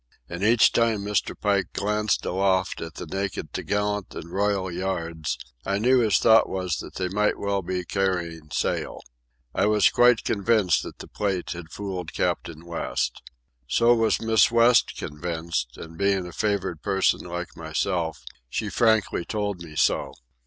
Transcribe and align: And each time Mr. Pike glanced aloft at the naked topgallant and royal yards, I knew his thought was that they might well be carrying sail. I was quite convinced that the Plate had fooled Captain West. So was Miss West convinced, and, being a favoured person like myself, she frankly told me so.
And 0.27 0.41
each 0.41 0.71
time 0.71 1.03
Mr. 1.05 1.39
Pike 1.39 1.73
glanced 1.73 2.25
aloft 2.25 2.81
at 2.81 2.95
the 2.95 3.05
naked 3.05 3.53
topgallant 3.53 4.15
and 4.15 4.31
royal 4.33 4.71
yards, 4.71 5.37
I 5.63 5.77
knew 5.77 5.99
his 5.99 6.17
thought 6.17 6.49
was 6.49 6.77
that 6.77 6.95
they 6.95 7.07
might 7.07 7.37
well 7.37 7.61
be 7.61 7.85
carrying 7.85 8.49
sail. 8.49 9.01
I 9.53 9.67
was 9.67 9.91
quite 9.91 10.23
convinced 10.23 10.81
that 10.81 10.97
the 10.97 11.07
Plate 11.07 11.51
had 11.51 11.69
fooled 11.69 12.13
Captain 12.13 12.65
West. 12.65 13.21
So 13.67 13.93
was 13.93 14.19
Miss 14.19 14.49
West 14.49 14.95
convinced, 14.97 15.77
and, 15.77 15.99
being 15.99 16.25
a 16.25 16.31
favoured 16.33 16.81
person 16.81 17.19
like 17.19 17.55
myself, 17.55 18.17
she 18.49 18.71
frankly 18.71 19.23
told 19.23 19.61
me 19.61 19.75
so. 19.75 20.13